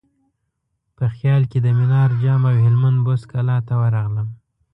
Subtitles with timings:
[0.97, 4.27] په خیال کې د منار جام او هلمند بست کلا ته ورغلم.